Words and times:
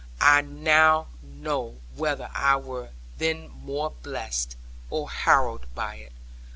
I 0.19 0.41
know 0.41 1.09
not 1.21 1.73
whether 1.95 2.27
I 2.33 2.55
were 2.55 2.89
then 3.19 3.49
more 3.49 3.91
blessed, 3.91 4.55
or 4.89 5.07
harrowed 5.07 5.67
by 5.75 5.97
it. 5.97 6.13